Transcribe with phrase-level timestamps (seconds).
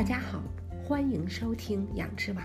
[0.00, 0.42] 大家好，
[0.82, 2.42] 欢迎收听养殖网。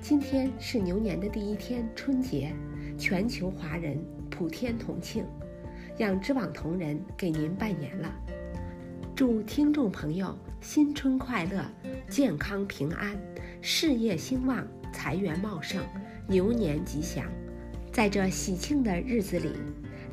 [0.00, 2.54] 今天是牛年的第一天，春节，
[2.96, 5.22] 全球华人普天同庆。
[5.98, 8.10] 养殖网同仁给您拜年了，
[9.14, 11.62] 祝听众朋友新春快乐，
[12.08, 13.14] 健康平安，
[13.60, 15.84] 事业兴旺，财源茂盛，
[16.26, 17.26] 牛年吉祥。
[17.92, 19.52] 在这喜庆的日子里，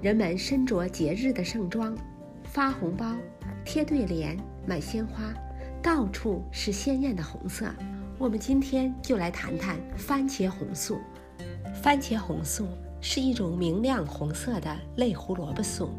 [0.01, 1.97] 人们身着节日的盛装，
[2.43, 3.15] 发红包、
[3.63, 4.37] 贴对联、
[4.67, 5.33] 买鲜花。
[5.83, 7.69] 到处是鲜艳的红色，
[8.17, 10.97] 我们今天就来谈谈番茄红素。
[11.83, 12.69] 番茄红素
[13.01, 15.89] 是一种明亮红色的类胡萝卜素，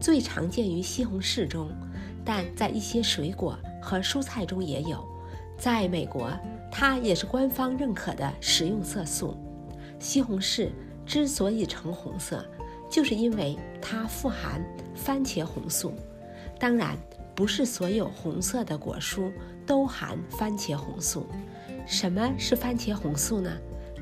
[0.00, 1.68] 最常见于西红柿中，
[2.24, 5.06] 但在一些水果和蔬菜中也有。
[5.58, 6.30] 在美国，
[6.72, 9.36] 它也是官方认可的食用色素。
[9.98, 10.70] 西红柿
[11.04, 12.42] 之所以呈红色，
[12.90, 15.92] 就是因为它富含番茄红素。
[16.58, 16.96] 当然。
[17.36, 19.30] 不是所有红色的果蔬
[19.66, 21.26] 都含番茄红素。
[21.86, 23.52] 什么是番茄红素呢？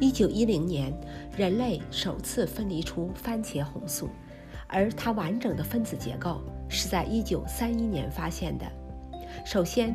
[0.00, 0.92] 一九一零年，
[1.36, 4.08] 人类首次分离出番茄红素，
[4.68, 8.64] 而它完整的分子结构是在一九三一年发现的。
[9.44, 9.94] 首先，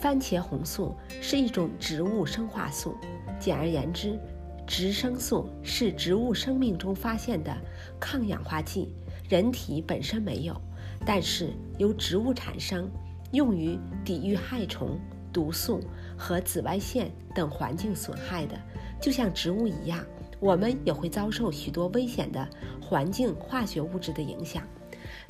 [0.00, 2.94] 番茄红素是一种植物生化素。
[3.38, 4.18] 简而言之，
[4.66, 7.54] 植生素是植物生命中发现的
[8.00, 8.94] 抗氧化剂，
[9.28, 10.58] 人体本身没有。
[11.04, 12.90] 但是由植物产生，
[13.32, 14.98] 用于抵御害虫、
[15.32, 15.80] 毒素
[16.16, 18.58] 和紫外线等环境损害的，
[19.00, 20.04] 就像植物一样，
[20.40, 22.48] 我们也会遭受许多危险的
[22.80, 24.62] 环境化学物质的影响。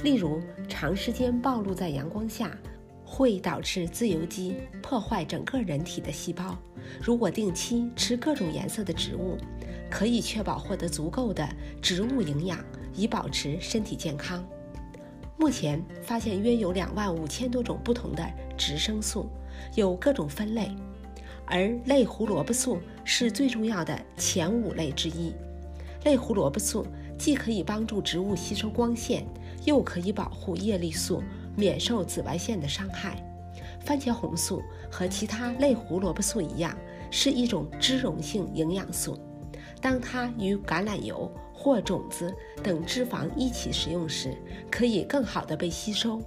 [0.02, 2.56] 例如，长时间暴露在阳光下，
[3.04, 6.56] 会导致自由基破坏整个人体的细胞。
[7.00, 9.36] 如果定期吃各种颜色的植物，
[9.90, 11.48] 可以确保获得足够的
[11.82, 14.44] 植物营养，以保持身体健康。
[15.38, 19.30] 目前发现约有两万五千多种不同的植生素，
[19.76, 20.68] 有各种分类，
[21.46, 25.32] 而类胡萝卜素是最重要的前五类之一。
[26.04, 26.84] 类胡萝卜素
[27.16, 29.24] 既可以帮助植物吸收光线，
[29.64, 31.22] 又可以保护叶绿素
[31.56, 33.24] 免受紫外线的伤害。
[33.80, 34.60] 番茄红素
[34.90, 36.76] 和其他类胡萝卜素一样，
[37.12, 39.16] 是一种脂溶性营养素。
[39.80, 44.36] 当它与橄榄油或种子等脂肪一起食用时，
[44.70, 46.20] 可以更好的被吸收。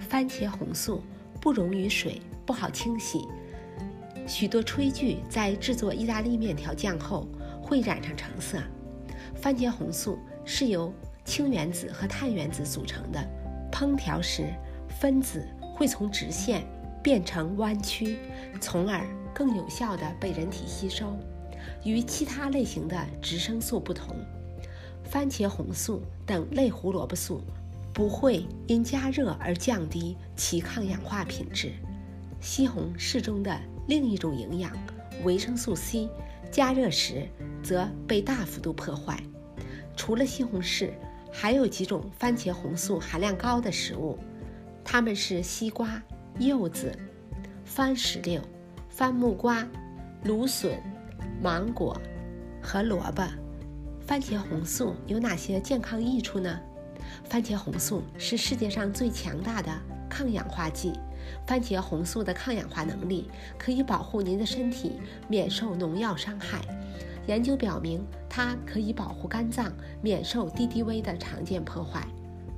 [0.00, 1.02] 番茄红素
[1.40, 3.26] 不溶于水，不好清洗。
[4.26, 7.26] 许多炊具在制作意大利面条酱后
[7.62, 8.58] 会染上橙色。
[9.34, 10.92] 番茄红素是由
[11.24, 13.20] 氢原子和碳原子组成的，
[13.72, 14.44] 烹调时
[14.88, 16.62] 分子会从直线
[17.02, 18.18] 变成弯曲，
[18.60, 21.16] 从而更有效地被人体吸收。
[21.84, 24.16] 与其他类型的植生素不同。
[25.04, 27.42] 番茄红素等类胡萝卜素
[27.92, 31.72] 不会因加热而降低其抗氧化品质。
[32.40, 34.72] 西红柿中的另一种营养
[35.24, 36.08] 维生素 C，
[36.50, 37.28] 加热时
[37.62, 39.18] 则被大幅度破坏。
[39.96, 40.90] 除了西红柿，
[41.32, 44.18] 还有几种番茄红素含量高的食物，
[44.84, 46.00] 它们是西瓜、
[46.38, 46.96] 柚子、
[47.64, 48.40] 番石榴、
[48.88, 49.66] 番木瓜、
[50.24, 50.80] 芦笋、
[51.42, 51.98] 芒果
[52.62, 53.22] 和萝卜。
[54.06, 56.60] 番茄红素有哪些健康益处呢？
[57.24, 59.72] 番茄红素是世界上最强大的
[60.08, 60.92] 抗氧化剂。
[61.46, 66.60] 番茄红素的抗氧化能力可以保护您的身体免受农药伤害。
[67.26, 69.72] 研究表明，它可以保护肝脏
[70.02, 72.06] 免受 DDV 的常见破坏，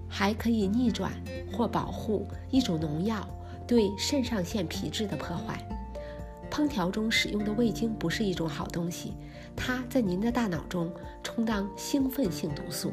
[0.09, 1.12] 还可以逆转
[1.53, 3.28] 或保护一种农药
[3.64, 5.64] 对肾上腺皮质的破坏。
[6.52, 9.14] 烹调中使用的味精不是一种好东西，
[9.56, 10.92] 它在您的大脑中
[11.22, 12.92] 充当兴奋性毒素，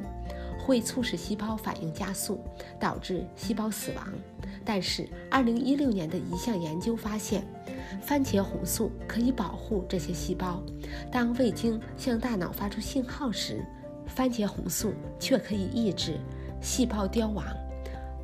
[0.58, 2.40] 会促使细胞反应加速，
[2.80, 4.14] 导致细胞死亡。
[4.64, 7.46] 但是，2016年的一项研究发现，
[8.02, 10.64] 番茄红素可以保护这些细胞。
[11.12, 13.62] 当味精向大脑发出信号时，
[14.08, 16.18] 番茄红素却可以抑制
[16.62, 17.46] 细胞凋亡。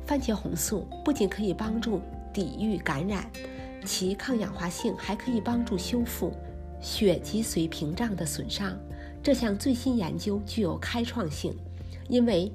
[0.06, 2.00] 番茄红素不仅可以帮助
[2.32, 3.30] 抵御感染。
[3.86, 6.36] 其抗氧化性还可以帮助修复
[6.80, 8.76] 血脊髓屏障的损伤。
[9.22, 11.56] 这项最新研究具有开创性，
[12.08, 12.52] 因为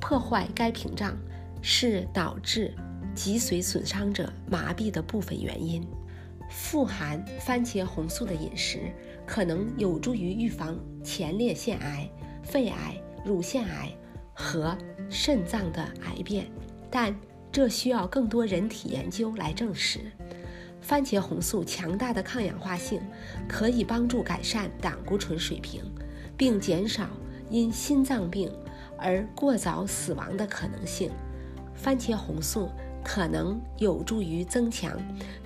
[0.00, 1.16] 破坏该屏障
[1.60, 2.74] 是导致
[3.14, 5.86] 脊髓损伤者麻痹的部分原因。
[6.50, 8.80] 富含番茄红素的饮食
[9.26, 12.10] 可能有助于预防前列腺癌、
[12.42, 13.90] 肺癌、乳腺癌
[14.34, 14.76] 和
[15.08, 16.46] 肾脏的癌变，
[16.90, 17.18] 但
[17.50, 20.00] 这需要更多人体研究来证实。
[20.82, 23.00] 番茄红素强大的抗氧化性
[23.48, 25.82] 可以帮助改善胆固醇水平，
[26.36, 27.08] 并减少
[27.48, 28.52] 因心脏病
[28.98, 31.10] 而过早死亡的可能性。
[31.74, 32.68] 番茄红素
[33.04, 34.96] 可能有助于增强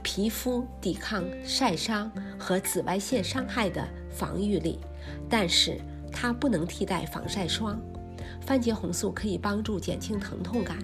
[0.02, 4.80] 皮肤抵抗晒伤和紫外线伤害的防御力，
[5.28, 5.78] 但是
[6.10, 7.80] 它不能替代防晒霜。
[8.40, 10.78] 番茄红素可以帮助减轻疼痛感，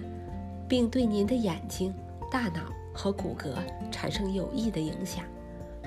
[0.67, 1.93] 并对您的眼睛、
[2.31, 2.61] 大脑
[2.93, 3.49] 和骨骼
[3.91, 5.25] 产生有益的影响。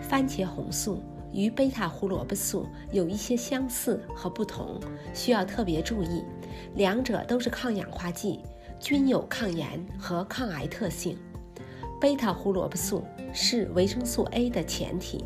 [0.02, 4.80] 番茄红素与贝塔胡萝卜素有一些相似和不同，
[5.14, 6.24] 需要特别注意。
[6.74, 8.40] 两者都是抗氧化剂，
[8.78, 11.18] 均有抗炎和抗癌特性。
[12.00, 15.24] 贝塔胡萝卜素是维生素 A 的前提，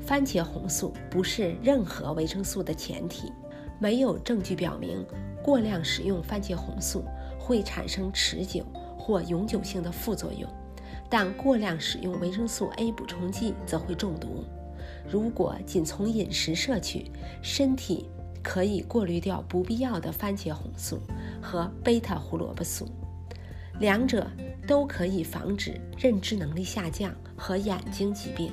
[0.00, 3.32] 番茄红素不是任何维生素的前提。
[3.78, 5.04] 没有证据表明
[5.42, 7.04] 过量使用番茄红素
[7.38, 8.64] 会产生持久
[8.96, 10.48] 或永久性的副作用，
[11.08, 14.44] 但过量使用维生素 A 补充剂则会中毒。
[15.08, 17.10] 如果仅从饮食摄取，
[17.42, 18.08] 身体。
[18.48, 21.00] 可以过滤掉不必要的番茄红素
[21.42, 22.86] 和贝塔胡萝卜素，
[23.80, 24.24] 两者
[24.68, 28.52] 都可以防止认知能力下降和眼睛疾病。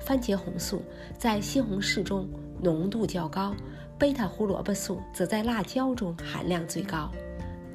[0.00, 0.80] 番茄红素
[1.18, 2.26] 在西红柿中
[2.62, 3.54] 浓度较高，
[3.98, 7.12] 贝塔胡萝卜素则在辣椒中含量最高。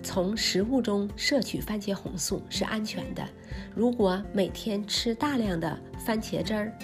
[0.04, 3.26] 从食物中摄取番茄红素是安全的。
[3.74, 6.78] 如果每天吃大量的番茄汁儿，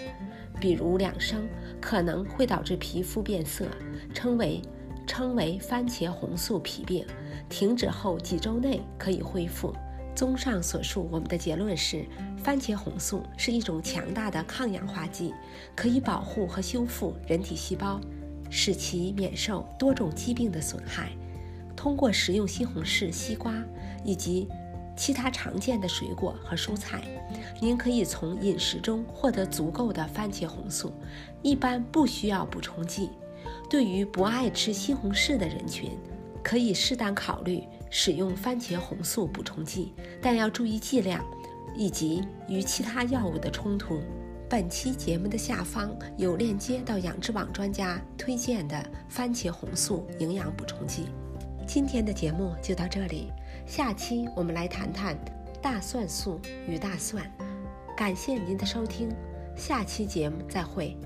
[0.60, 1.48] 比如两升，
[1.82, 3.68] 可能会导致皮肤变色，
[4.14, 4.62] 称为
[5.06, 7.06] 称为番茄红素皮病。
[7.50, 9.76] 停止后几周内可以恢复。
[10.16, 12.06] 综上所述，我们的结论是，
[12.38, 15.34] 番茄红素是一种强大的抗氧化剂，
[15.76, 18.00] 可以保护和修复人体细胞，
[18.50, 21.12] 使其免受多种疾病的损害。
[21.80, 23.54] 通过食用西红柿、西瓜
[24.04, 24.50] 以及
[24.98, 27.02] 其他常见的水果和蔬菜，
[27.62, 30.92] 您可以从饮食中获得足够的番茄红素，
[31.42, 33.12] 一般不需要补充剂。
[33.70, 35.98] 对于不爱吃西红柿的人群，
[36.44, 41.24] 可以适当考虑使用番茄红素补充剂，但要注意剂量
[41.78, 44.02] 以及与其他药物的冲突。
[44.50, 51.06] 本期节目的下方有链接到养殖网专家推荐的番茄红素营养补充剂。
[51.72, 53.32] 今天的节目就到这里。
[53.68, 55.16] 下期我们来谈谈
[55.62, 57.32] 大蒜素与大蒜。
[57.96, 59.08] 感谢您的收听，
[59.56, 60.98] 下期节目再会。